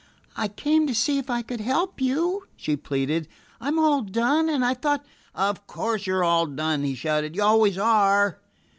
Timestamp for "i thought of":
4.65-5.67